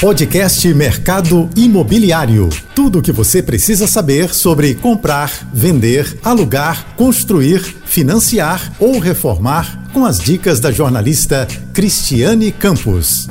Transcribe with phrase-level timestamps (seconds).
[0.00, 2.50] Podcast Mercado Imobiliário.
[2.74, 10.04] Tudo o que você precisa saber sobre comprar, vender, alugar, construir, financiar ou reformar com
[10.04, 13.26] as dicas da jornalista Cristiane Campos.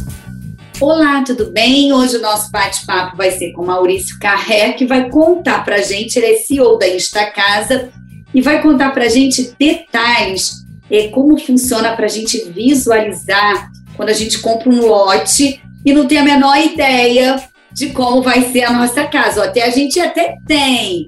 [0.81, 1.93] Olá, tudo bem?
[1.93, 6.33] Hoje o nosso bate-papo vai ser com Maurício Carré, que vai contar pra gente, ele
[6.33, 7.89] é CEO da Instacasa,
[8.33, 14.39] e vai contar pra gente detalhes, é, como funciona pra gente visualizar quando a gente
[14.39, 19.05] compra um lote e não tem a menor ideia de como vai ser a nossa
[19.05, 19.43] casa.
[19.43, 21.07] Até a gente até tem,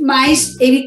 [0.00, 0.86] mas ele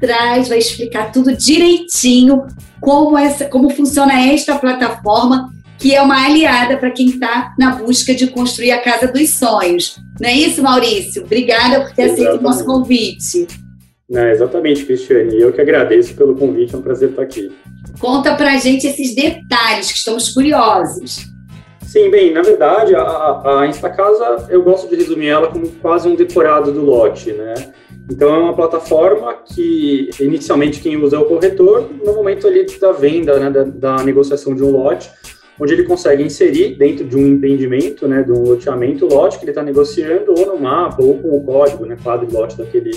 [0.00, 2.46] traz, vai explicar tudo direitinho
[2.80, 8.14] como essa, como funciona esta plataforma que é uma aliada para quem está na busca
[8.14, 9.98] de construir a casa dos sonhos.
[10.20, 11.24] Não é isso, Maurício?
[11.24, 13.46] Obrigada por ter aceito o nosso convite.
[14.08, 15.38] Não, exatamente, Cristiane.
[15.38, 17.50] Eu que agradeço pelo convite, é um prazer estar aqui.
[17.98, 21.33] Conta para a gente esses detalhes que estamos curiosos.
[21.94, 26.16] Sim, bem, na verdade, a, a Instacasa, eu gosto de resumir ela como quase um
[26.16, 27.54] decorado do lote, né?
[28.10, 32.90] Então, é uma plataforma que, inicialmente, quem usa é o corretor, no momento ali da
[32.90, 35.08] venda, né, da, da negociação de um lote,
[35.58, 39.44] onde ele consegue inserir dentro de um empreendimento, né, de um loteamento, o lote que
[39.44, 42.90] ele está negociando, ou no mapa, ou com o código, né, quadro lote daquele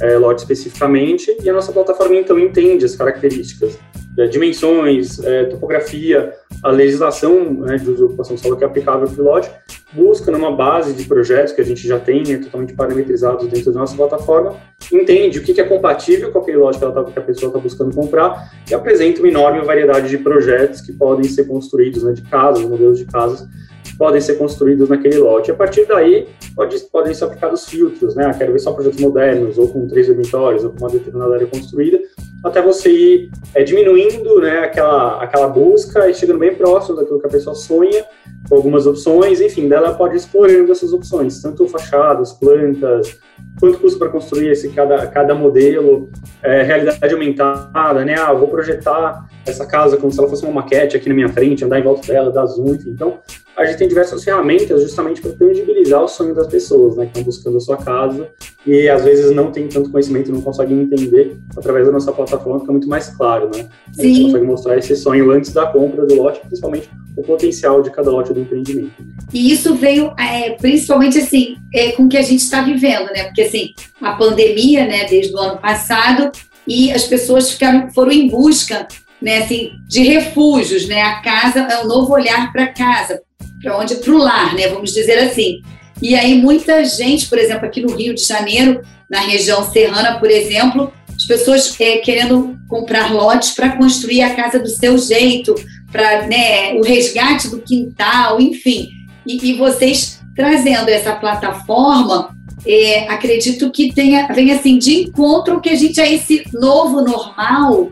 [0.00, 3.78] é, lote especificamente, e a nossa plataforma, então, entende as características,
[4.18, 6.32] é, dimensões, é, topografia,
[6.62, 9.50] a legislação né, de ocupação solo que é aplicável para o lote,
[9.96, 13.80] busca numa base de projetos que a gente já tem, né, totalmente parametrizados dentro da
[13.80, 14.56] nossa plataforma,
[14.92, 17.94] entende o que, é compatível com aquele lote que, tá, que a pessoa está buscando
[17.94, 22.62] comprar e apresenta uma enorme variedade de projetos que podem ser construídos, né, de casas,
[22.62, 23.48] modelos de casas,
[23.96, 25.50] podem ser construídos naquele lote.
[25.50, 28.26] A partir daí, pode, podem ser aplicados filtros, né?
[28.26, 31.46] Ah, quero ver só projetos modernos, ou com três dormitórios, ou com uma determinada área
[31.46, 31.98] construída,
[32.44, 37.26] até você ir é, diminuindo né, aquela, aquela busca e chegando bem próximo daquilo que
[37.26, 38.04] a pessoa sonha,
[38.48, 43.18] com algumas opções, enfim, dela pode explorando essas opções, tanto fachadas, plantas,
[43.58, 46.08] quanto custa para construir esse cada, cada modelo,
[46.42, 48.14] é, realidade aumentada, né?
[48.14, 51.64] Ah, vou projetar essa casa como se ela fosse uma maquete aqui na minha frente,
[51.64, 52.90] andar em volta dela, dar zoom, enfim.
[52.90, 53.18] Então,
[53.56, 57.04] a gente tem diversas ferramentas justamente para tangibilizar o sonho das pessoas, né?
[57.06, 58.28] Que estão buscando a sua casa
[58.66, 61.38] e às vezes não tem tanto conhecimento, não conseguem entender.
[61.56, 63.66] Através da nossa plataforma fica muito mais claro, né?
[63.98, 67.90] A gente consegue mostrar esse sonho antes da compra do lote, principalmente o potencial de
[67.90, 68.92] cada lote do empreendimento.
[69.32, 73.24] E isso veio é, principalmente assim, é, com o que a gente está vivendo, né?
[73.24, 76.30] Porque assim, a pandemia, né, desde o ano passado,
[76.68, 78.86] e as pessoas ficaram, foram em busca
[79.20, 81.00] né, assim, de refúgios, né?
[81.00, 83.22] A casa é um novo olhar para casa,
[83.66, 84.68] para onde para o lar, né?
[84.68, 85.60] Vamos dizer assim.
[86.00, 90.30] E aí muita gente, por exemplo, aqui no Rio de Janeiro, na região serrana, por
[90.30, 95.52] exemplo, as pessoas é, querendo comprar lotes para construir a casa do seu jeito,
[95.90, 98.90] para né, o resgate do quintal, enfim.
[99.26, 105.70] E, e vocês trazendo essa plataforma, é, acredito que tenha, vem assim de encontro que
[105.70, 107.90] a gente é esse novo normal,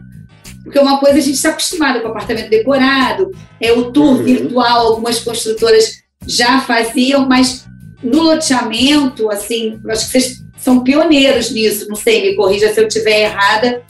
[0.65, 3.31] porque uma coisa a gente está acostumado com apartamento decorado,
[3.61, 4.25] é o tour uhum.
[4.25, 7.67] virtual, algumas construtoras já faziam, mas
[8.03, 12.89] no loteamento, assim, acho que vocês são pioneiros nisso, não sei, me corrija se eu
[12.89, 13.83] estiver errada,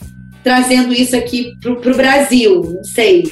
[0.43, 3.23] trazendo isso aqui para o Brasil, não sei.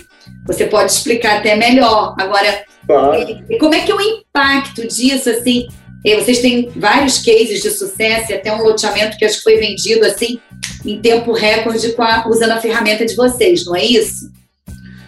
[0.48, 2.16] Você pode explicar até melhor.
[2.18, 3.44] Agora, claro.
[3.60, 5.68] como é que é o impacto disso, assim?
[6.04, 10.06] Vocês têm vários cases de sucesso, e até um loteamento que acho que foi vendido
[10.06, 10.40] assim
[10.86, 14.30] em tempo recorde a, usando a ferramenta de vocês, não é isso?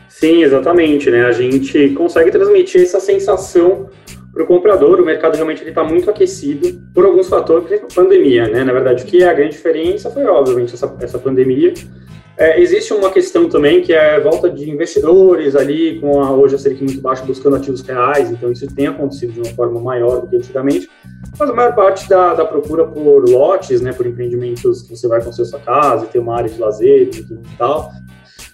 [0.09, 1.09] Sim, exatamente.
[1.09, 1.25] Né?
[1.25, 3.89] A gente consegue transmitir essa sensação
[4.33, 4.99] para o comprador.
[4.99, 8.47] O mercado realmente está muito aquecido por alguns fatores, por pandemia.
[8.47, 8.63] Né?
[8.63, 11.73] Na verdade, o que é a grande diferença foi, obviamente, essa, essa pandemia
[12.37, 16.57] é, existe uma questão também que é volta de investidores ali, com a, hoje a
[16.57, 20.27] Selic muito baixa, buscando ativos reais, então isso tem acontecido de uma forma maior do
[20.27, 20.89] que antigamente,
[21.39, 25.23] mas a maior parte da, da procura por lotes, né, por empreendimentos que você vai
[25.23, 27.89] construir sua casa ter uma área de lazer e tal,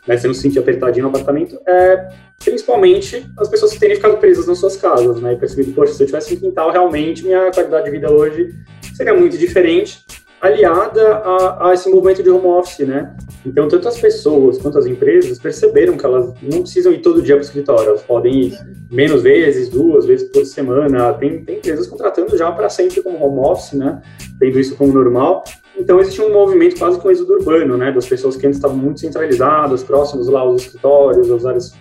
[0.08, 2.08] né, você não se sentir apertadinho no apartamento, é
[2.44, 6.04] principalmente as pessoas que terem ficado presas nas suas casas, né, e percebido, poxa, se
[6.04, 8.54] eu tivesse um quintal, realmente minha qualidade de vida hoje
[8.96, 10.06] seria muito diferente,
[10.42, 13.16] aliada a, a, esse movimento de home office, né?
[13.46, 17.36] Então, tanto as pessoas quanto as empresas perceberam que elas não precisam ir todo dia
[17.36, 18.60] para o escritório, elas podem ir
[18.90, 21.14] menos vezes, duas vezes por semana.
[21.14, 24.02] Tem, tem empresas contratando já para sempre como home office, né?
[24.40, 25.44] Tendo isso como normal.
[25.78, 27.92] Então, existe um movimento quase com êxodo urbano, né?
[27.92, 31.74] Das pessoas que antes estavam muito centralizadas, próximos lá aos escritórios, às áreas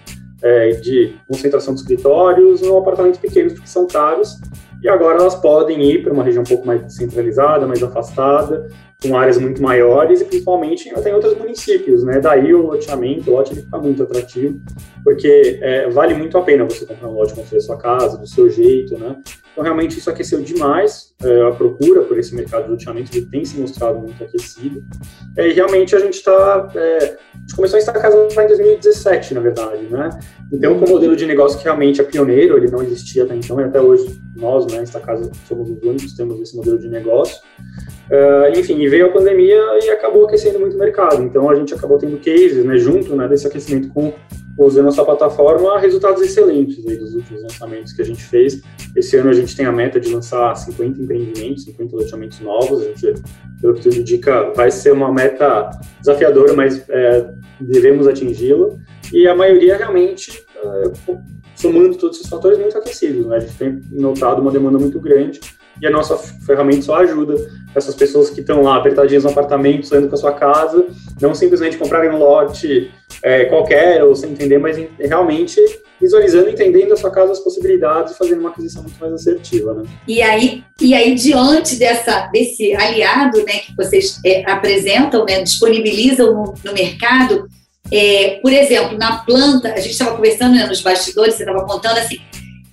[0.43, 4.39] é, de concentração de escritórios, num apartamentos pequenos, porque são caros
[4.83, 8.69] e agora elas podem ir para uma região um pouco mais centralizada, mais afastada,
[9.03, 12.21] com áreas muito maiores e principalmente até em outros municípios, né?
[12.21, 14.61] Daí o loteamento, o lote ele fica muito atrativo,
[15.03, 18.51] porque é, vale muito a pena você comprar um lote, construir sua casa, do seu
[18.51, 19.17] jeito, né?
[19.53, 23.45] Então realmente isso aqueceu demais é, a procura por esse mercado de loteamento, ele tem
[23.45, 24.83] se mostrado muito aquecido.
[25.37, 29.35] É, e realmente a gente está, é, a gente começou a casa lá em 2017,
[29.35, 30.11] na verdade, né?
[30.53, 33.61] Então com um modelo de negócio que realmente é pioneiro, ele não existia até então
[33.61, 37.41] e até hoje nós, né, esta casa somos os únicos temos esse modelo de negócio.
[38.11, 41.23] Uh, enfim, veio a pandemia e acabou aquecendo muito o mercado.
[41.23, 44.13] Então a gente acabou tendo cases, né, junto né, desse aquecimento com
[44.67, 48.61] usando nossa plataforma, resultados excelentes aí dos últimos lançamentos que a gente fez.
[48.95, 52.83] Esse ano a gente tem a meta de lançar 50 empreendimentos, 50 loteamentos novos.
[52.83, 53.15] A gente,
[53.61, 55.71] pelo que tudo indica, vai ser uma meta
[56.01, 58.71] desafiadora, mas é, devemos atingi-la.
[59.13, 60.93] E a maioria realmente, é,
[61.55, 63.27] somando todos esses fatores, muito aquecidos.
[63.27, 63.37] Né?
[63.37, 65.41] A gente tem notado uma demanda muito grande
[65.81, 67.37] e a nossa ferramenta só ajuda
[67.75, 70.87] essas pessoas que estão lá apertadinhas no apartamento, saindo com a sua casa,
[71.21, 72.91] não simplesmente comprarem um lote
[73.23, 75.61] é, qualquer ou sem entender, mas realmente
[76.01, 79.83] visualizando, entendendo a sua casa, as possibilidades e fazendo uma aquisição muito mais assertiva, né?
[80.09, 86.33] E aí, e aí diante dessa, desse aliado, né, que vocês é, apresentam, né, disponibilizam
[86.33, 87.47] no, no mercado,
[87.93, 91.99] é, por exemplo, na planta, a gente estava conversando né, nos bastidores, você estava contando
[91.99, 92.19] assim,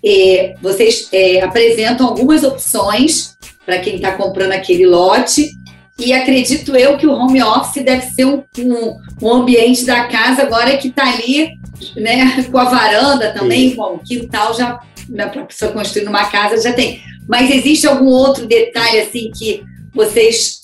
[0.07, 5.51] é, vocês é, apresentam algumas opções para quem está comprando aquele lote.
[5.99, 10.43] E acredito eu que o home office deve ser um, um, um ambiente da casa
[10.43, 11.49] agora que está ali,
[11.95, 16.25] né, com a varanda também, com o quintal já, né, para a pessoa construir uma
[16.25, 17.01] casa já tem.
[17.27, 19.63] Mas existe algum outro detalhe assim que
[19.93, 20.61] vocês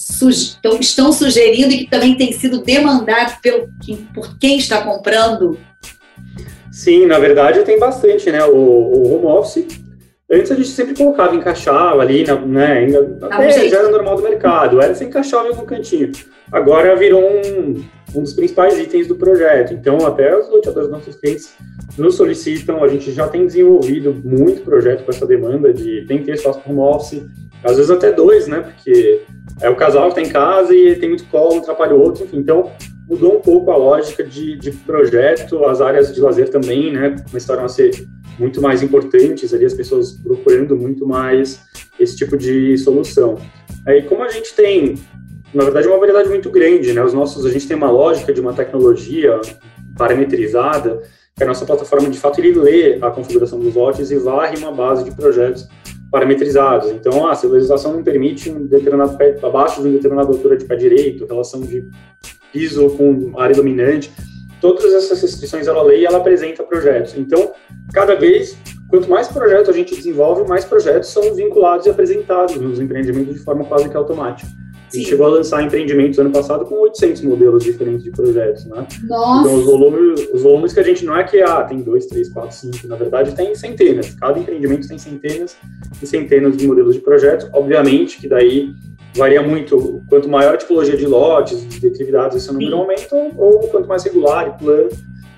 [0.80, 3.68] estão sugerindo e que também tem sido demandado pelo,
[4.14, 5.60] por quem está comprando?
[6.74, 8.44] Sim, na verdade tem bastante, né?
[8.46, 9.68] O, o home office,
[10.30, 12.80] antes a gente sempre colocava, encaixava ali, né?
[12.80, 16.12] Ainda, tá até já era normal do mercado, era se encaixava em algum cantinho.
[16.52, 17.84] Agora virou um,
[18.16, 19.72] um dos principais itens do projeto.
[19.72, 21.54] Então, até os loteadores nossos clientes
[21.96, 26.26] nos solicitam, a gente já tem desenvolvido muito projeto com essa demanda de tem que
[26.26, 27.22] ter espaço para home office,
[27.64, 28.62] às vezes até dois, né?
[28.62, 29.22] Porque
[29.62, 32.38] é o casal que está em casa e tem muito colo, atrapalha o outro, enfim.
[32.38, 32.72] Então,
[33.08, 37.66] mudou um pouco a lógica de, de projeto, as áreas de lazer também, né, começaram
[37.66, 37.92] a ser
[38.40, 41.62] muito mais importantes ali, as pessoas procurando muito mais
[42.00, 43.38] esse tipo de solução.
[43.86, 44.96] Aí, como a gente tem,
[45.54, 48.42] na verdade, uma variedade muito grande, né, os nossos, a gente tem uma lógica de
[48.42, 49.40] uma tecnologia
[49.98, 51.02] parametrizada,
[51.36, 54.72] que a nossa plataforma, de fato, ele lê a configuração dos lotes e varre uma
[54.72, 55.68] base de projetos
[56.12, 56.92] parametrizados.
[56.92, 60.56] Então, ah, se a legislação não permite um determinado pé, abaixo de uma determinada altura
[60.56, 61.90] de pé direito, relação de
[62.54, 64.12] piso com área dominante,
[64.62, 67.16] todas essas restrições ela lê e ela apresenta projetos.
[67.18, 67.52] Então,
[67.92, 68.58] cada vez,
[68.90, 73.40] quanto mais projetos a gente desenvolve, mais projetos são vinculados e apresentados nos empreendimentos de
[73.40, 74.48] forma quase que automática.
[74.94, 78.86] A gente chegou a lançar empreendimentos ano passado com 800 modelos diferentes de projetos, né?
[79.10, 79.42] Nossa!
[79.42, 82.30] Então, os volumes, os volumes que a gente não é que, ah, tem dois, três,
[82.30, 84.14] quatro, cinco, na verdade tem centenas.
[84.14, 85.58] Cada empreendimento tem centenas
[86.00, 87.50] e centenas de modelos de projetos.
[87.54, 88.72] Obviamente que daí
[89.16, 90.02] varia muito.
[90.10, 94.48] Quanto maior a tipologia de lotes, de atividades, esse número aumenta, ou quanto mais regular
[94.48, 94.90] e plano,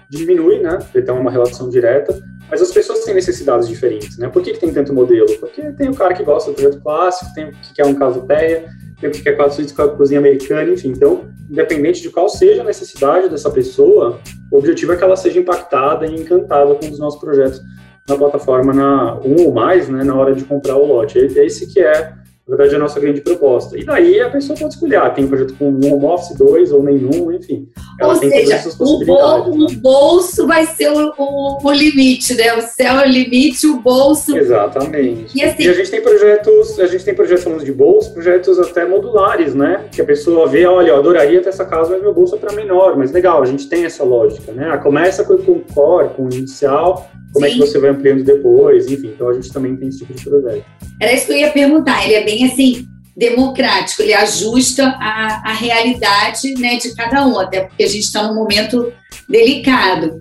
[0.09, 0.77] diminui, né?
[0.77, 2.17] Porque tem uma relação direta.
[2.49, 4.29] Mas as pessoas têm necessidades diferentes, né?
[4.29, 5.27] Por que, que tem tanto modelo?
[5.39, 8.21] Porque tem o cara que gosta do projeto clássico, tem o que quer um caso
[8.27, 8.69] terra,
[9.01, 10.89] tem o que quer quatro suítes com a cozinha americana, enfim.
[10.89, 14.19] Então, independente de qual seja a necessidade dessa pessoa,
[14.51, 17.61] o objetivo é que ela seja impactada e encantada com os nossos projetos
[18.07, 21.17] na plataforma, na um ou mais, né, na hora de comprar o lote.
[21.17, 22.13] É esse que é
[22.47, 23.75] na verdade, é a nossa grande proposta.
[23.75, 26.71] E daí a pessoa pode escolher, ah, tem um projeto com um home office, dois
[26.71, 27.67] ou nenhum, enfim.
[27.99, 29.47] Ela ou tem seja, todas essas possibilidades.
[29.47, 29.65] O, né?
[29.65, 32.53] o bolso vai ser o, o, o, limite, né?
[32.53, 34.37] O céu é o limite, o bolso.
[34.37, 35.35] Exatamente.
[35.35, 38.59] E, assim, e a gente tem projetos, a gente tem projetos falando de bolso, projetos
[38.59, 39.85] até modulares, né?
[39.91, 42.53] Que a pessoa vê, olha, eu adoraria ter essa casa, mas meu bolso é para
[42.53, 42.95] menor.
[42.95, 44.69] Mas legal, a gente tem essa lógica, né?
[44.71, 47.51] Ah, começa com o core, com o inicial, como Sim.
[47.51, 49.07] é que você vai ampliando depois, enfim.
[49.07, 50.63] Então a gente também tem esse tipo de projeto.
[51.01, 52.05] Era isso que eu ia perguntar.
[52.05, 57.61] Ele é bem assim democrático, ele ajusta a, a realidade né, de cada um, até
[57.61, 58.91] porque a gente está num momento
[59.29, 60.19] delicado.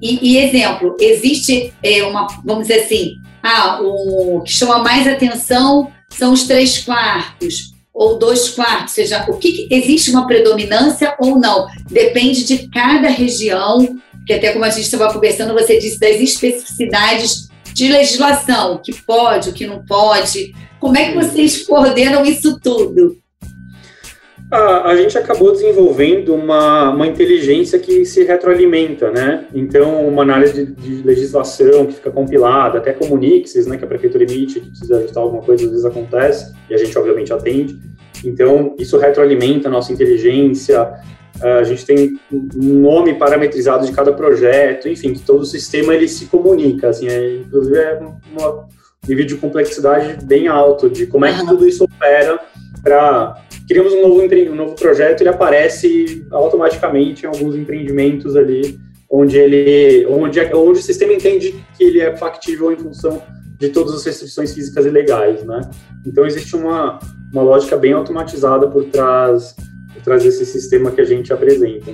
[0.00, 5.90] E, e exemplo, existe é, uma, vamos dizer assim, ah, o que chama mais atenção
[6.08, 11.38] são os três quartos ou dois quartos, seja, o que, que existe uma predominância ou
[11.38, 11.66] não?
[11.90, 17.48] Depende de cada região, que até como a gente estava conversando, você disse das especificidades
[17.72, 20.54] de legislação, o que pode, o que não pode.
[20.80, 23.16] Como é que vocês coordenam isso tudo?
[24.50, 29.46] A, a, gente acabou desenvolvendo uma, uma inteligência que se retroalimenta, né?
[29.52, 34.22] Então, uma análise de, de legislação que fica compilada, até comuniques, né, que a prefeitura
[34.22, 37.76] emite, que precisa ajustar alguma coisa, às vezes acontece, e a gente, obviamente, atende.
[38.24, 40.94] Então, isso retroalimenta a nossa inteligência,
[41.42, 46.08] a gente tem um nome parametrizado de cada projeto, enfim, que todo o sistema ele
[46.08, 48.42] se comunica, assim, é, inclusive é um
[49.08, 52.40] nível de complexidade bem alto, de como é que tudo isso opera
[52.82, 58.78] para criamos um novo, um novo projeto, ele aparece automaticamente em alguns empreendimentos ali,
[59.10, 63.22] onde ele, onde, onde o sistema entende que ele é factível em função
[63.58, 65.60] de todas as restrições físicas e legais, né?
[66.04, 66.98] Então existe uma,
[67.32, 69.54] uma lógica bem automatizada por trás,
[69.94, 71.92] por trás desse sistema que a gente apresenta.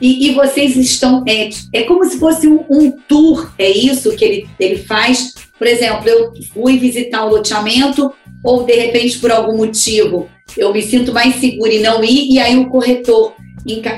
[0.00, 4.24] E, e vocês estão, é, é como se fosse um, um, tour, é isso que
[4.24, 5.34] ele, ele faz?
[5.58, 10.82] Por exemplo, eu fui visitar um loteamento, ou de repente por algum motivo eu me
[10.82, 13.32] sinto mais segura em não ir, e aí o corretor,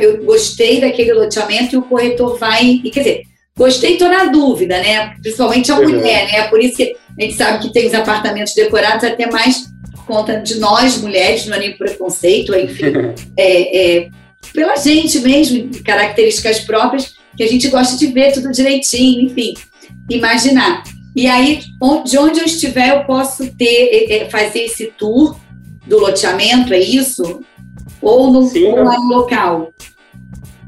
[0.01, 3.23] eu gostei daquele loteamento e o corretor vai, quer dizer,
[3.57, 5.15] gostei, estou na dúvida, né?
[5.21, 5.89] Principalmente a uhum.
[5.89, 6.43] mulher, né?
[6.49, 10.41] Por isso que a gente sabe que tem os apartamentos decorados até mais por conta
[10.41, 12.93] de nós, mulheres, não é nem preconceito, enfim,
[13.37, 14.09] é, é,
[14.53, 19.55] pela gente mesmo, características próprias, que a gente gosta de ver tudo direitinho, enfim,
[20.09, 20.85] imaginar.
[21.17, 21.61] E aí,
[22.05, 25.35] de onde eu estiver, eu posso ter, é, é, fazer esse tour
[25.87, 27.41] do loteamento, é isso?
[28.03, 29.73] Ou no, Sim, ou lá no local?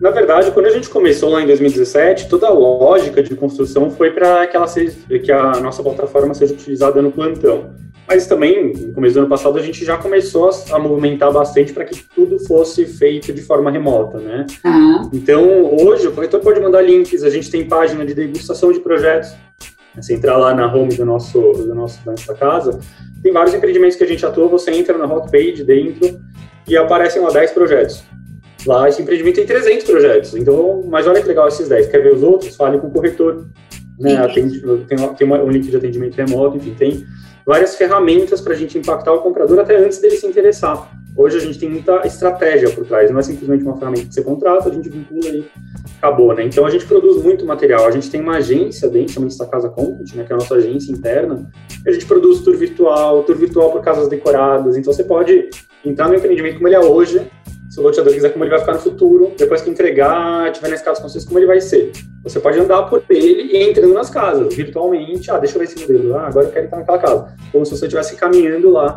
[0.01, 4.11] Na verdade, quando a gente começou lá em 2017, toda a lógica de construção foi
[4.11, 7.75] para que, ela seja, que a nossa plataforma seja utilizada no plantão.
[8.07, 11.75] Mas também, no começo do ano passado, a gente já começou a, a movimentar bastante
[11.75, 14.47] para que tudo fosse feito de forma remota, né?
[14.65, 15.03] Ah.
[15.13, 15.45] Então,
[15.79, 19.31] hoje, o corretor pode mandar links, a gente tem página de degustação de projetos.
[19.97, 22.79] Você entrar lá na home do nosso, do nosso, da nossa casa,
[23.23, 26.21] tem vários empreendimentos que a gente atua, você entra na hotpage dentro
[26.67, 28.05] e aparecem lá 10 projetos.
[28.67, 31.89] Lá esse empreendimento tem 300 projetos, então, mas olha que legal esses 10.
[31.89, 32.55] Quer ver os outros?
[32.57, 33.47] Fale com o corretor.
[33.99, 34.17] Né?
[34.17, 37.05] Atende, tem tem um link de atendimento remoto, enfim, tem
[37.49, 40.87] várias ferramentas para a gente impactar o comprador até antes dele se interessar.
[41.17, 44.23] Hoje a gente tem muita estratégia por trás, não é simplesmente uma ferramenta que você
[44.23, 45.47] contrata, a gente vincula e
[45.97, 46.45] acabou, né?
[46.45, 49.71] Então a gente produz muito material, a gente tem uma agência dentro, chama de Casa
[49.71, 51.51] Content, né, que é a nossa agência interna,
[51.87, 55.49] a gente produz tour virtual, tour virtual por casas decoradas, então você pode
[55.83, 57.31] entrar no empreendimento como ele é hoje,
[57.79, 60.75] se o loteador quiser como ele vai ficar no futuro, depois que entregar, tiver na
[60.75, 61.93] escala construídas, como ele vai ser.
[62.25, 65.81] Você pode andar por ele e entrando nas casas, virtualmente, ah, deixa eu ver esse
[65.81, 67.37] modelo, ah, agora eu quero entrar naquela casa.
[67.53, 68.97] Como se você estivesse caminhando lá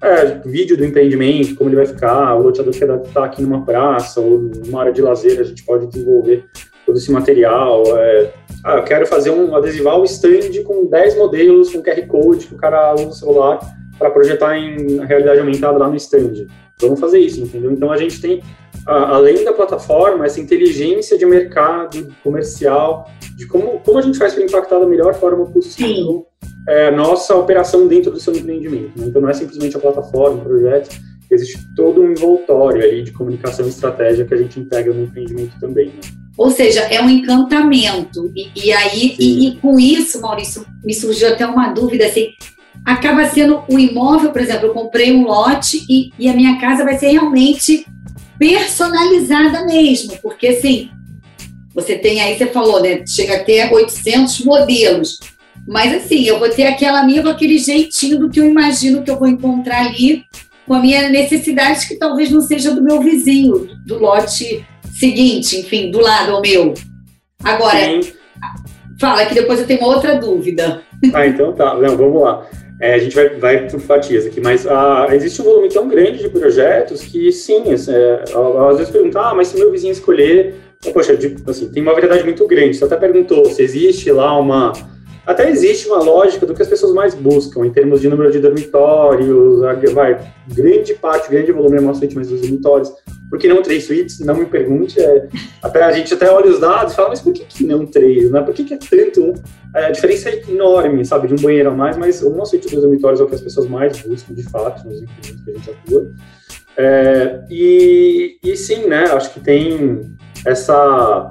[0.00, 4.18] é, vídeo do empreendimento, como ele vai ficar, o loteador quer estar aqui numa praça
[4.20, 6.46] ou numa área de lazer, a gente pode desenvolver
[6.86, 7.82] todo esse material.
[7.98, 8.32] É,
[8.64, 12.54] ah, eu quero fazer um adesivar um stand com 10 modelos, com QR Code, que
[12.54, 13.60] o cara usa o celular
[14.02, 16.46] para projetar em realidade aumentada lá no stand.
[16.80, 17.70] Vamos fazer isso, entendeu?
[17.70, 18.42] Então a gente tem,
[18.84, 24.42] além da plataforma, essa inteligência de mercado comercial, de como, como a gente faz para
[24.42, 26.26] impactar da melhor forma possível
[26.68, 28.98] é, nossa operação dentro do seu empreendimento.
[28.98, 29.06] Né?
[29.06, 30.90] Então, não é simplesmente a plataforma, o projeto,
[31.30, 35.58] existe todo um envoltório aí de comunicação e estratégia que a gente integra no empreendimento
[35.60, 35.86] também.
[35.86, 36.00] Né?
[36.36, 38.32] Ou seja, é um encantamento.
[38.34, 42.28] E, e aí, e, e, com isso, Maurício, me surgiu até uma dúvida assim.
[42.84, 46.84] Acaba sendo o imóvel, por exemplo, eu comprei um lote e, e a minha casa
[46.84, 47.86] vai ser realmente
[48.38, 50.90] personalizada mesmo, porque assim,
[51.74, 53.04] você tem aí, você falou, né?
[53.06, 55.18] Chega até 800 modelos.
[55.66, 59.18] Mas assim, eu vou ter aquela minha aquele jeitinho do que eu imagino que eu
[59.18, 60.24] vou encontrar ali,
[60.66, 65.90] com a minha necessidade que talvez não seja do meu vizinho, do lote seguinte, enfim,
[65.90, 66.74] do lado ao meu.
[67.42, 68.12] Agora, Sim.
[69.00, 70.82] fala que depois eu tenho outra dúvida.
[71.12, 71.74] Ah, então tá.
[71.74, 72.46] Não, vamos lá.
[72.80, 76.18] É, a gente vai, vai por fatias aqui, mas ah, existe um volume tão grande
[76.18, 78.24] de projetos que, sim, é,
[78.70, 80.54] às vezes perguntar, ah, mas se meu vizinho escolher,
[80.92, 82.76] poxa, assim, tem uma variedade muito grande.
[82.76, 84.72] Você até perguntou se existe lá uma
[85.24, 88.40] até existe uma lógica do que as pessoas mais buscam, em termos de número de
[88.40, 89.60] dormitórios,
[89.94, 92.92] vai, grande parte, grande volume é suíte, mas os dormitórios.
[93.30, 94.18] Por que não três suítes?
[94.20, 95.00] Não me pergunte.
[95.00, 95.28] É,
[95.62, 98.30] até, a gente até olha os dados e fala, mas por que, que não três?
[98.30, 98.42] Né?
[98.42, 99.34] Por que, que é tanto?
[99.74, 102.82] É, a diferença é enorme, sabe, de um banheiro a mais, mas uma suíte dos
[102.82, 105.70] dormitórios é o que as pessoas mais buscam, de fato, nos empreendimentos que a gente
[105.70, 106.10] atua.
[106.76, 111.30] É, e, e sim, né, acho que tem essa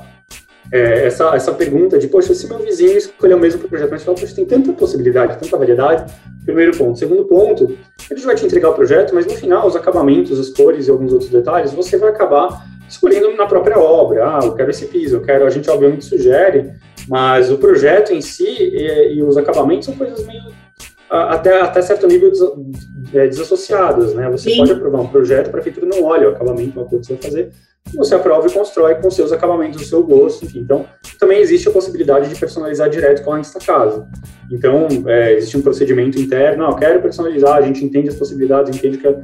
[0.72, 4.18] é, essa, essa pergunta de, poxa, se meu vizinho escolher o mesmo projeto, mas fala,
[4.18, 6.14] poxa, tem tanta possibilidade, tanta variedade,
[6.46, 6.98] primeiro ponto.
[6.98, 7.78] Segundo ponto,
[8.10, 11.12] ele vai te entregar o projeto, mas no final, os acabamentos, as cores e alguns
[11.12, 14.26] outros detalhes, você vai acabar escolhendo na própria obra.
[14.26, 16.72] Ah, eu quero esse piso, eu quero, a gente obviamente sugere,
[17.08, 20.62] mas o projeto em si e, e os acabamentos são coisas meio
[21.12, 22.32] até, até certo nível
[23.14, 24.30] é, desassociadas, né?
[24.30, 24.58] Você Sim.
[24.58, 27.22] pode aprovar um projeto, a prefeitura não olha o acabamento, o acordo que você vai
[27.24, 27.52] fazer,
[27.94, 30.60] você aprova e constrói com seus acabamentos, o seu gosto, enfim.
[30.60, 30.86] Então,
[31.20, 34.08] também existe a possibilidade de personalizar direto com a Instacasa.
[34.52, 38.98] Então, é, existe um procedimento interno, não, quero personalizar, a gente entende as possibilidades, entende
[38.98, 39.16] que a,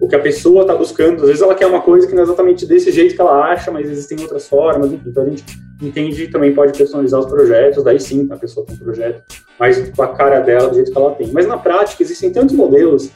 [0.00, 2.24] o que a pessoa está buscando, às vezes ela quer uma coisa que não é
[2.24, 5.08] exatamente desse jeito que ela acha, mas existem outras formas, enfim.
[5.10, 5.44] Então, a gente
[5.82, 9.22] entende e também pode personalizar os projetos, daí sim, a pessoa tem um projeto
[9.58, 11.28] mais com a cara dela, do jeito que ela tem.
[11.32, 13.10] Mas na prática, existem tantos modelos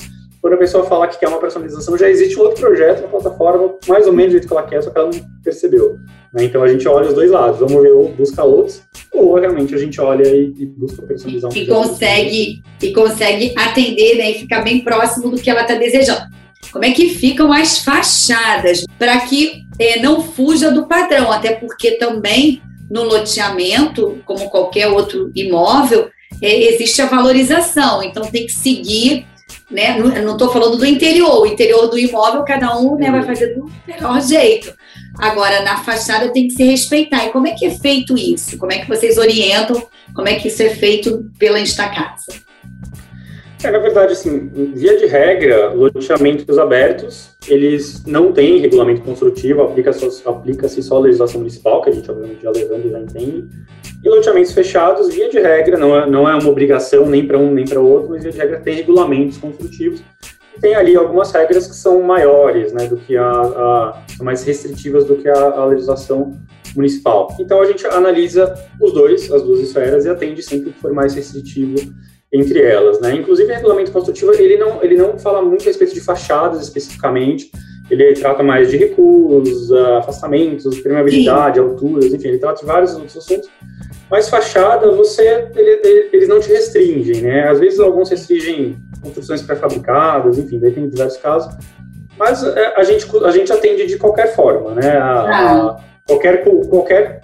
[0.48, 3.74] quando a pessoa fala que quer uma personalização, já existe um outro projeto na plataforma,
[3.86, 5.98] mais ou menos do jeito que ela quer, só que ela não percebeu.
[6.32, 6.44] Né?
[6.44, 8.80] Então a gente olha os dois lados, vamos ver ou busca outros,
[9.12, 14.16] ou realmente a gente olha e, e busca personalizar um e consegue E consegue atender
[14.16, 16.22] né, e ficar bem próximo do que ela está desejando.
[16.72, 21.30] Como é que ficam as fachadas para que é, não fuja do padrão?
[21.30, 26.08] Até porque também no loteamento, como qualquer outro imóvel,
[26.40, 29.26] é, existe a valorização, então tem que seguir
[29.70, 29.98] né?
[29.98, 33.70] Não estou falando do interior, o interior do imóvel cada um né, vai fazer do
[33.86, 34.72] melhor jeito.
[35.18, 37.26] Agora, na fachada tem que se respeitar.
[37.26, 38.56] E como é que é feito isso?
[38.56, 39.82] Como é que vocês orientam?
[40.14, 42.48] Como é que isso é feito pela Instacasa?
[43.62, 50.22] É, na verdade, assim, via de regra, loteamentos abertos, eles não têm regulamento construtivo, aplica-se
[50.24, 53.48] aplica só a legislação municipal, que a gente obviamente já levando e já entende.
[54.02, 57.52] E loteamentos fechados, via de regra, não é, não é uma obrigação nem para um
[57.52, 60.02] nem para outro, mas via de regra tem regulamentos construtivos.
[60.56, 64.44] E tem ali algumas regras que são maiores, né, do que a, a são mais
[64.44, 66.36] restritivas do que a, a legislação
[66.76, 67.34] municipal.
[67.40, 71.14] Então a gente analisa os dois, as duas esferas e atende sempre que for mais
[71.14, 71.76] restritivo
[72.32, 73.14] entre elas, né?
[73.14, 77.50] Inclusive, o regulamento construtivo ele não ele não fala muito a respeito de fachadas especificamente.
[77.90, 81.64] Ele trata mais de recuos, afastamentos, permeabilidade, Sim.
[81.64, 83.48] alturas, enfim, ele trata de vários outros assuntos.
[84.10, 87.48] Mas fachada, você ele, eles não te restringem, né?
[87.48, 91.54] Às vezes alguns restringem construções pré-fabricadas, enfim, daí tem diversos casos.
[92.18, 94.96] Mas é, a gente a gente atende de qualquer forma, né?
[94.96, 95.76] A, a, ah.
[96.06, 97.20] qualquer qualquer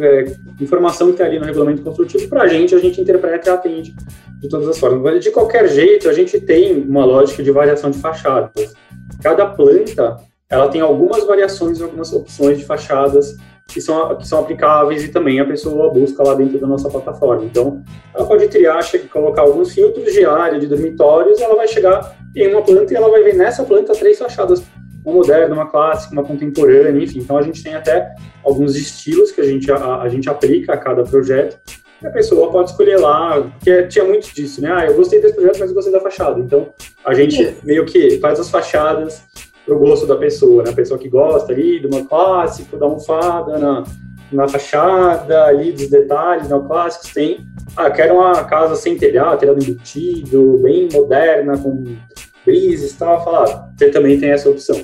[0.00, 0.24] é,
[0.60, 3.94] informação que está ali no regulamento construtivo, para a gente, a gente interpreta e atende
[4.40, 5.22] de todas as formas.
[5.22, 8.74] De qualquer jeito, a gente tem uma lógica de variação de fachadas.
[9.22, 10.16] Cada planta,
[10.48, 15.40] ela tem algumas variações, algumas opções de fachadas que são, que são aplicáveis e também
[15.40, 17.44] a pessoa busca lá dentro da nossa plataforma.
[17.44, 17.82] Então,
[18.14, 22.62] ela pode triar, colocar alguns filtros de área, de dormitórios, ela vai chegar em uma
[22.62, 24.62] planta e ela vai ver nessa planta três fachadas,
[25.04, 27.18] uma moderna, uma clássica, uma contemporânea, enfim.
[27.20, 30.76] Então, a gente tem até alguns estilos que a gente, a, a gente aplica a
[30.76, 31.58] cada projeto
[32.06, 34.70] a pessoa pode escolher lá, porque tinha muito disso, né?
[34.72, 36.40] Ah, eu gostei desse projeto, mas eu gostei da fachada.
[36.40, 36.72] Então,
[37.04, 39.22] a gente meio que faz as fachadas
[39.64, 40.70] pro gosto da pessoa, né?
[40.70, 43.84] A pessoa que gosta ali de uma clássico, da almofada na,
[44.30, 47.46] na fachada, ali dos detalhes neoclássicos, tem...
[47.76, 51.96] Ah, quero uma casa sem telhado, telhado embutido, bem moderna, com
[52.44, 53.24] brises e tal.
[53.24, 54.76] Falar, ah, você também tem essa opção.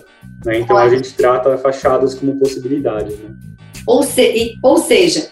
[0.44, 0.60] Né?
[0.60, 3.30] Então, a gente trata fachadas como possibilidades, né?
[3.86, 5.28] Ou, se, ou seja,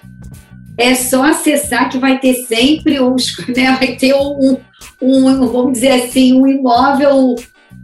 [0.78, 4.56] é só acessar que vai ter sempre os, né, vai ter um,
[5.00, 7.37] um, vamos dizer assim, um imóvel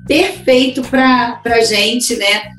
[0.07, 2.53] perfeito para a gente, né,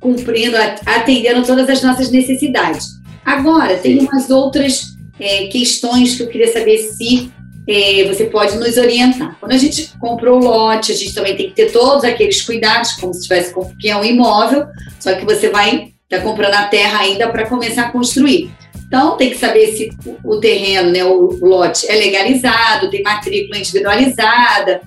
[0.00, 3.00] cumprindo, atendendo todas as nossas necessidades.
[3.24, 7.30] Agora, tem umas outras é, questões que eu queria saber se
[7.68, 9.36] é, você pode nos orientar.
[9.38, 12.92] Quando a gente comprou o lote, a gente também tem que ter todos aqueles cuidados,
[12.92, 14.66] como se tivesse que é um imóvel,
[14.98, 18.50] só que você vai estar tá comprando a terra ainda para começar a construir.
[18.86, 19.90] Então, tem que saber se
[20.24, 24.80] o terreno, né, o lote, é legalizado, tem matrícula individualizada,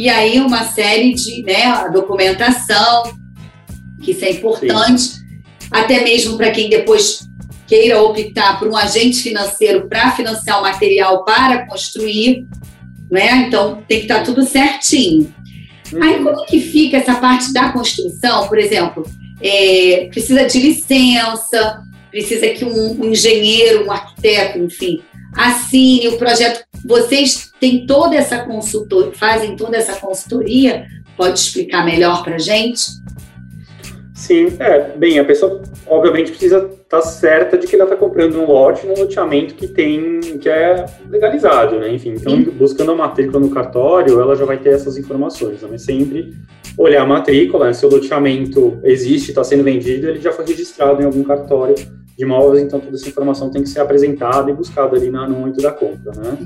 [0.00, 3.02] e aí uma série de né, documentação,
[4.02, 5.42] que isso é importante, Sim.
[5.70, 7.28] até mesmo para quem depois
[7.66, 12.46] queira optar por um agente financeiro para financiar o material para construir,
[13.10, 13.44] né?
[13.46, 15.34] Então tem que estar tá tudo certinho.
[15.92, 16.02] Uhum.
[16.02, 19.04] Aí como é que fica essa parte da construção, por exemplo?
[19.42, 25.02] É, precisa de licença, precisa que um, um engenheiro, um arquiteto, enfim,
[25.36, 26.64] assine o projeto.
[26.84, 30.86] Vocês têm toda essa consultoria, fazem toda essa consultoria?
[31.16, 32.80] Pode explicar melhor para gente?
[34.14, 38.46] Sim, é, bem, a pessoa obviamente precisa tá certa de que ela está comprando um
[38.46, 41.88] lote num loteamento que tem, que é legalizado, né?
[41.94, 42.50] Enfim, então Sim.
[42.50, 45.68] buscando a matrícula no cartório, ela já vai ter essas informações, né?
[45.70, 46.34] Mas sempre
[46.76, 47.72] olhar a matrícula, né?
[47.72, 52.24] se o loteamento existe, está sendo vendido, ele já foi registrado em algum cartório de
[52.24, 55.70] imóveis, então toda essa informação tem que ser apresentada e buscada ali no momento da
[55.70, 56.36] compra, né?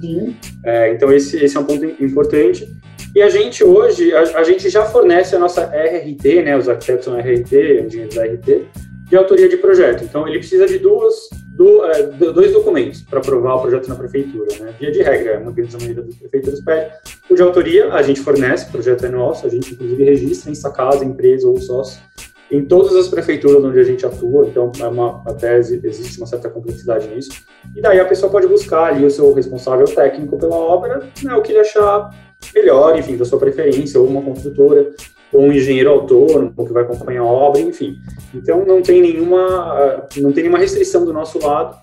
[0.62, 2.68] É, então esse, esse é um ponto importante.
[3.14, 6.54] E a gente hoje, a, a, gente já fornece a nossa RRT, né?
[6.54, 8.66] Os arquitetos são RRT, engenheiros RRT,
[9.14, 10.02] de autoria de projeto.
[10.02, 14.48] Então, ele precisa de duas, do, é, dois documentos para aprovar o projeto na prefeitura.
[14.58, 14.74] Né?
[14.80, 16.90] Via de regra, uma grande maioria das prefeituras pede.
[17.30, 20.72] O de autoria, a gente fornece, o projeto é nosso, a gente inclusive registra em
[20.72, 22.02] casa, empresa ou sócio
[22.50, 26.48] em todas as prefeituras onde a gente atua, então é uma, até existe uma certa
[26.50, 27.30] complexidade nisso.
[27.74, 31.42] E daí a pessoa pode buscar ali o seu responsável técnico pela obra, né, o
[31.42, 32.10] que ele achar
[32.54, 34.92] melhor, enfim, da sua preferência, ou uma construtora,
[35.34, 37.96] ou um engenheiro autônomo que vai acompanhar a obra, enfim.
[38.32, 41.76] Então não tem nenhuma, não tem nenhuma restrição do nosso lado.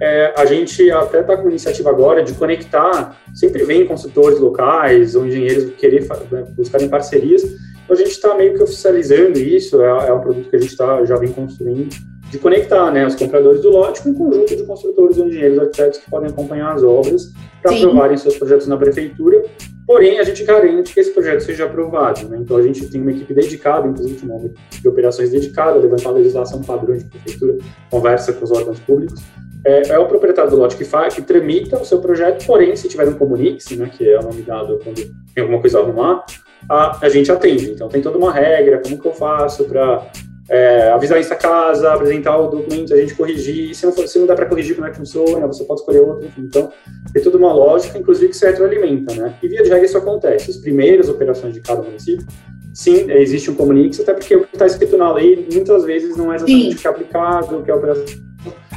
[0.00, 5.26] É, a gente até está com iniciativa agora de conectar, sempre vem consultores locais ou
[5.26, 10.12] engenheiros querer né, buscarem parcerias, então a gente está meio que oficializando isso, é, é,
[10.12, 11.94] um produto que a gente tá, já vem construindo,
[12.30, 16.00] de conectar né, os compradores do lote com um conjunto de construtores ou engenheiros arquitetos
[16.00, 19.44] que podem acompanhar as obras para aprovarem seus projetos na prefeitura
[19.86, 22.26] Porém, a gente garante que esse projeto seja aprovado.
[22.28, 22.38] Né?
[22.40, 26.12] Então, a gente tem uma equipe dedicada, inclusive uma equipe de operações dedicada, levantar a
[26.12, 27.58] legislação padrão de prefeitura,
[27.90, 29.22] conversa com os órgãos públicos.
[29.66, 32.88] É, é o proprietário do lote que faz, que tramita o seu projeto, porém, se
[32.88, 34.96] tiver um comunique né, que é o nome dado quando
[35.34, 36.24] tem alguma coisa a arrumar,
[36.68, 37.70] a, a gente atende.
[37.70, 40.06] Então, tem toda uma regra, como que eu faço para
[40.48, 43.74] é, avisar essa casa, apresentar o documento, a gente corrigir.
[43.74, 46.00] Se não, for, se não dá para corrigir como é que funciona, você pode escolher
[46.00, 46.26] outro.
[46.26, 46.42] Enfim.
[46.42, 46.70] Então,
[47.12, 49.14] tem toda uma lógica, inclusive, que se retroalimenta.
[49.14, 49.34] Né?
[49.42, 50.50] E via de regra isso acontece.
[50.50, 52.26] As primeiras operações de cada município,
[52.74, 56.32] sim, existe um comunique, até porque o que está escrito na lei muitas vezes não
[56.32, 58.33] é exatamente o que é aplicado, o que é a operação.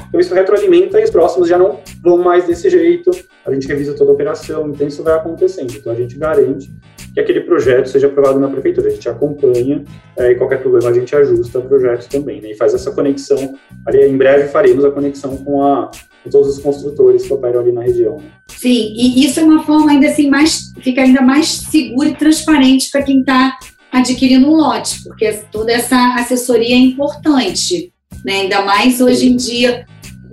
[0.08, 3.12] Então, isso retroalimenta e os próximos já não vão mais desse jeito.
[3.46, 5.74] A gente revisa toda a operação, então isso vai acontecendo.
[5.76, 6.70] Então, a gente garante
[7.14, 8.88] que aquele projeto seja aprovado na prefeitura.
[8.88, 9.84] A gente acompanha
[10.16, 12.52] é, e qualquer problema a gente ajusta o projeto também, né?
[12.52, 13.56] E faz essa conexão.
[13.88, 15.90] Ali, em breve faremos a conexão com, a,
[16.24, 18.18] com todos os construtores que operam ali na região.
[18.18, 18.30] Né?
[18.50, 22.92] Sim, e isso é uma forma ainda assim mais fica ainda mais segura e transparente
[22.92, 23.58] para quem está
[23.92, 27.92] adquirindo um lote, porque toda essa assessoria é importante,
[28.24, 28.42] né?
[28.42, 29.86] Ainda mais hoje em dia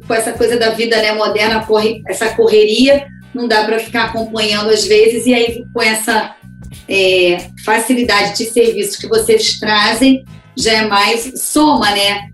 [0.06, 4.70] com essa coisa da vida né, moderna, corre, essa correria, não dá para ficar acompanhando
[4.70, 6.36] às vezes, e aí com essa
[6.88, 10.24] é, facilidade de serviços que vocês trazem
[10.56, 12.30] já é mais soma, né?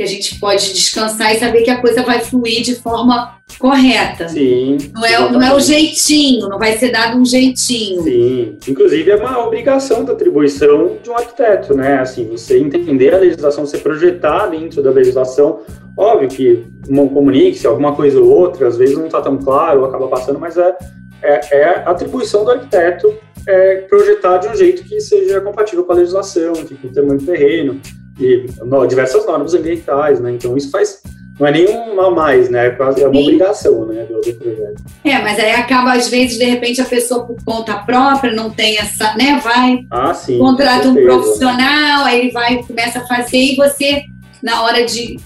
[0.00, 4.30] Que a gente pode descansar e saber que a coisa vai fluir de forma correta.
[4.30, 4.78] Sim.
[4.94, 8.02] Não é, não é o jeitinho, não vai ser dado um jeitinho.
[8.02, 8.56] Sim.
[8.66, 11.98] Inclusive é uma obrigação da atribuição de um arquiteto, né?
[11.98, 15.60] Assim, você entender a legislação, você projetar dentro da legislação.
[15.94, 20.08] Óbvio que um comunique-se, alguma coisa ou outra, às vezes não está tão claro, acaba
[20.08, 20.78] passando, mas é,
[21.22, 23.12] é, é atribuição do arquiteto
[23.46, 27.18] é, projetar de um jeito que seja compatível com a legislação, que com o tamanho
[27.18, 27.78] do terreno
[28.20, 30.32] e no, diversas normas ambientais, né?
[30.32, 31.00] Então isso faz
[31.40, 32.66] não é nenhum a mais, né?
[32.66, 33.22] É quase é uma Sim.
[33.22, 34.82] obrigação, né, do, do, projeto.
[35.02, 38.76] É, mas aí acaba às vezes de repente a pessoa por conta própria não tem
[38.76, 39.40] essa, né?
[39.42, 44.02] Vai ah, sim, contrata um profissional, aí ele vai começa a fazer e você
[44.42, 45.16] na hora de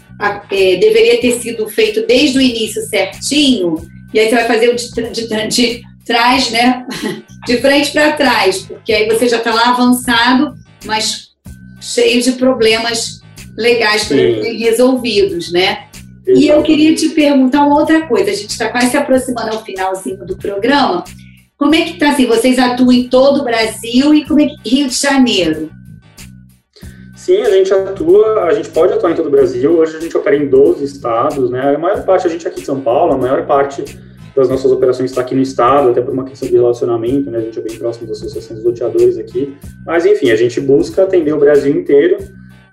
[0.52, 3.76] é, deveria ter sido feito desde o início certinho
[4.12, 6.86] e aí você vai fazer o de, de, de trás, né?
[7.44, 10.54] De frente para trás, porque aí você já está lá avançado,
[10.86, 11.33] mas
[11.84, 13.20] cheio de problemas
[13.56, 15.86] legais para serem resolvidos, né?
[16.26, 18.30] E eu queria te perguntar uma outra coisa.
[18.30, 21.04] A gente está quase se aproximando ao finalzinho do programa.
[21.56, 22.26] Como é que está assim?
[22.26, 25.70] Vocês atuam em todo o Brasil e como é que Rio de Janeiro?
[27.14, 29.78] Sim, a gente atua, a gente pode atuar em todo o Brasil.
[29.78, 31.74] Hoje a gente opera em 12 estados, né?
[31.74, 33.84] A maior parte a gente aqui em São Paulo, a maior parte
[34.34, 37.38] das nossas operações está aqui no estado, até por uma questão de relacionamento, né?
[37.38, 39.56] A gente é bem próximo da Associação dos Loteadores aqui.
[39.86, 42.18] Mas, enfim, a gente busca atender o Brasil inteiro.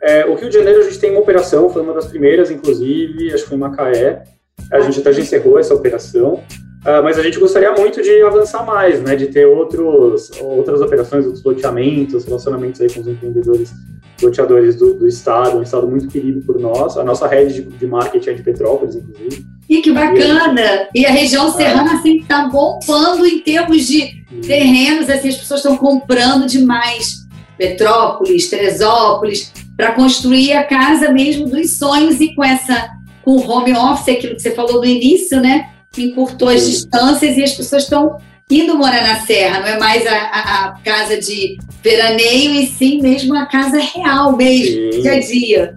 [0.02, 3.32] É, o Rio de Janeiro, a gente tem uma operação, foi uma das primeiras, inclusive,
[3.32, 4.24] acho que foi em Macaé.
[4.71, 6.41] A gente até já encerrou essa operação.
[6.82, 9.15] Uh, mas a gente gostaria muito de avançar mais, né?
[9.15, 13.71] De ter outros, outras operações, outros loteamentos, relacionamentos aí com os empreendedores
[14.19, 16.97] loteadores do, do, estado, um estado muito querido por nós.
[16.97, 19.45] A nossa rede de, de marketing é de Petrópolis, inclusive.
[19.71, 20.89] E que bacana!
[20.93, 25.77] E a região serrana, assim, está bombando em termos de terrenos, assim, as pessoas estão
[25.77, 27.21] comprando demais.
[27.57, 32.89] Petrópolis, Teresópolis, para construir a casa mesmo dos sonhos e com essa,
[33.23, 35.69] com o home office, aquilo que você falou no início, né?
[35.97, 38.17] Encurtou as distâncias e as pessoas estão
[38.49, 43.01] indo morar na Serra, não é mais a, a, a, casa de veraneio, e sim
[43.01, 45.01] mesmo a casa real mesmo, sim.
[45.01, 45.75] dia a dia.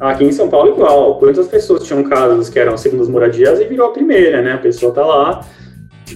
[0.00, 1.18] Aqui em São Paulo, igual.
[1.18, 4.52] Quantas pessoas tinham casas que eram segundas moradias e virou a primeira, né?
[4.52, 5.46] A pessoa tá lá,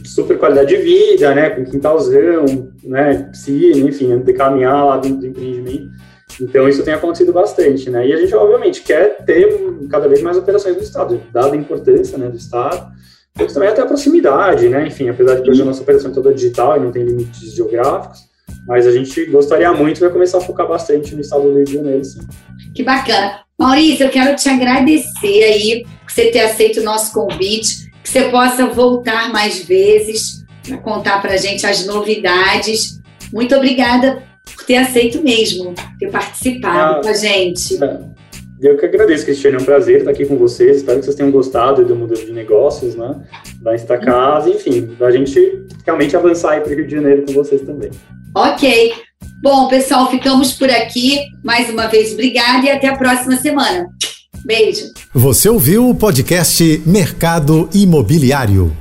[0.04, 1.50] super qualidade de vida, né?
[1.50, 3.28] Com quintalzão, né?
[3.30, 5.90] Piscina, enfim, de caminhar lá dentro do empreendimento.
[6.40, 8.06] Então, isso tem acontecido bastante, né?
[8.06, 9.48] E a gente, obviamente, quer ter
[9.90, 12.94] cada vez mais operações do Estado, dada a importância né, do Estado
[13.36, 14.86] temos também até a proximidade, né?
[14.86, 18.20] Enfim, apesar de hoje a nossa operação é toda digital e não tem limites geográficos,
[18.66, 21.74] mas a gente gostaria muito de começar a focar bastante no estado do Rio de
[21.74, 22.20] Janeiro, sim.
[22.74, 23.45] Que bacana.
[23.58, 28.28] Maurício, eu quero te agradecer aí por você ter aceito o nosso convite, que você
[28.28, 33.00] possa voltar mais vezes para contar para a gente as novidades.
[33.32, 34.22] Muito obrigada
[34.54, 37.78] por ter aceito mesmo, ter participado ah, com a gente.
[38.60, 40.76] Eu que agradeço, Cristiane, é um prazer estar aqui com vocês.
[40.76, 43.22] Espero que vocês tenham gostado do modelo de negócios, né?
[43.62, 47.62] Da Instacasa, enfim, da gente realmente avançar aí para o Rio de Janeiro com vocês
[47.62, 47.90] também.
[48.34, 48.92] Ok.
[49.42, 51.20] Bom, pessoal, ficamos por aqui.
[51.44, 53.86] Mais uma vez, obrigada e até a próxima semana.
[54.44, 54.92] Beijo.
[55.14, 58.76] Você ouviu o podcast Mercado Imobiliário.